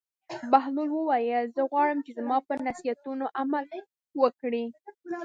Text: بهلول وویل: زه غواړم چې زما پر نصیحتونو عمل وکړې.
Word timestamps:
بهلول 0.51 0.89
وویل: 0.93 1.45
زه 1.55 1.61
غواړم 1.71 1.99
چې 2.05 2.11
زما 2.19 2.37
پر 2.47 2.57
نصیحتونو 2.67 3.25
عمل 3.41 3.65
وکړې. 4.21 4.65